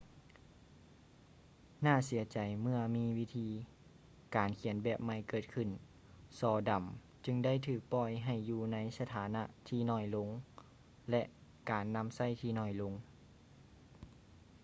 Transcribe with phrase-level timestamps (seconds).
[1.83, 3.49] ໜ້າເສຍໃຈເມື່ອມີວິທີ
[4.35, 5.69] ການຂຽນແບບໃໝ່ເກີດຂື້ນ
[6.39, 6.81] ສໍດຳ
[7.25, 10.29] ຈຶ່ງໄດ້ຖືກປ່ອຍໃຫ້ຢູ່ໃນສະຖານະທີ່ໜ້ອຍລົງ
[11.11, 11.23] ແລະ
[11.69, 12.93] ການນຳໃຊ້ທີ່ໜ້ອຍລົງ